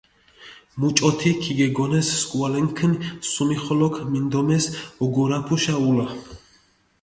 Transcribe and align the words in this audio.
მუჭოთი 0.79 1.31
ქიგეგონეს 1.41 2.07
სქუალენქჷნი, 2.21 2.97
სუმიხოლოქ 3.31 3.95
მინდომეს 4.11 4.65
ოგურაფუშა 5.03 5.75
ულა. 5.89 6.07